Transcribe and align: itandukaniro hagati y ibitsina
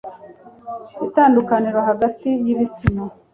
itandukaniro 1.07 1.79
hagati 1.89 2.27
y 2.45 2.47
ibitsina 2.53 3.03